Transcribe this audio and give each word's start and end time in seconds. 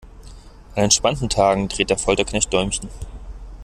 An 0.75 0.85
entspannten 0.85 1.29
Tagen 1.29 1.67
dreht 1.69 1.91
der 1.91 1.97
Folterknecht 1.99 2.51
Däumchen. 2.51 2.89